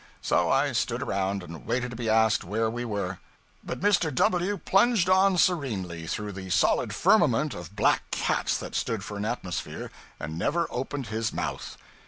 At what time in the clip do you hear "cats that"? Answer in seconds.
8.09-8.73